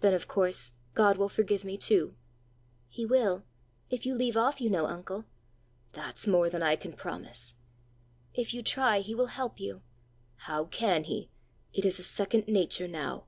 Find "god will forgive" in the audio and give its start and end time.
0.94-1.64